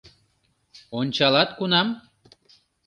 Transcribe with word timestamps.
Ончалат 0.97 1.49
кунам? 1.57 1.87